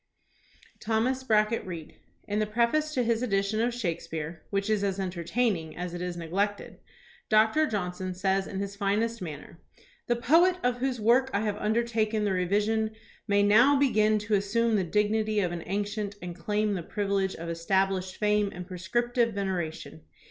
THOMAS 0.79 1.25
BRACKETT 1.25 1.63
REED 1.63 1.93
In 2.27 2.39
the 2.39 2.47
preface 2.47 2.91
to 2.95 3.03
his 3.03 3.21
edition 3.21 3.61
of 3.61 3.71
Shakespeare, 3.71 4.41
which 4.49 4.67
is 4.67 4.83
as 4.83 4.99
entertaining 4.99 5.77
as 5.77 5.93
it 5.93 6.01
is 6.01 6.17
neglected, 6.17 6.79
Doctor 7.29 7.67
Johnson 7.67 8.15
says 8.15 8.47
in 8.47 8.59
his 8.59 8.75
finest 8.75 9.21
manner: 9.21 9.59
"The 10.07 10.15
poet 10.15 10.57
of 10.63 10.77
whose 10.79 10.99
work 10.99 11.29
I 11.35 11.41
have 11.41 11.55
undertaken 11.57 12.23
the 12.23 12.31
revision 12.33 12.95
may 13.27 13.43
now 13.43 13.77
begin 13.77 14.17
to 14.25 14.33
as 14.33 14.49
sume 14.49 14.75
the 14.75 14.83
dignity 14.83 15.39
of 15.39 15.51
an 15.51 15.61
ancient 15.67 16.15
and 16.19 16.35
claim 16.35 16.73
the 16.73 16.81
privilege 16.81 17.35
of 17.35 17.47
established 17.49 18.17
fame 18.17 18.49
and 18.55 18.65
prescriptive 18.65 19.35
veneration. 19.35 20.01